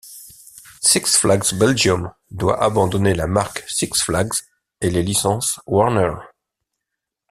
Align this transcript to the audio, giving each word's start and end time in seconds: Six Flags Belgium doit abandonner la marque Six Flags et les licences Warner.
Six 0.81 1.15
Flags 1.15 1.51
Belgium 1.53 2.09
doit 2.31 2.59
abandonner 2.63 3.13
la 3.13 3.27
marque 3.27 3.63
Six 3.67 3.91
Flags 4.03 4.33
et 4.81 4.89
les 4.89 5.03
licences 5.03 5.59
Warner. 5.67 6.13